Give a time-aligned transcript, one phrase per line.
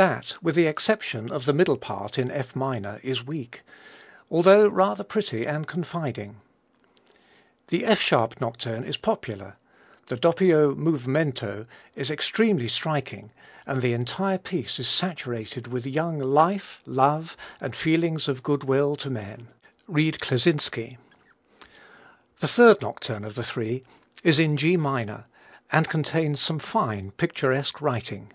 [0.00, 3.62] That, with the exception of the middle part in F minor, is weak,
[4.30, 6.40] although rather pretty and confiding.
[7.66, 9.56] The F sharp Nocturne is popular.
[10.06, 13.32] The "doppio movemento" is extremely striking
[13.66, 18.94] and the entire piece is saturated with young life, love and feelings of good will
[18.94, 19.48] to men.
[19.88, 20.96] Read Kleczynski.
[22.38, 23.82] The third nocturne of the three
[24.22, 25.24] is in G minor,
[25.72, 28.32] and contains some fine, picturesque writing.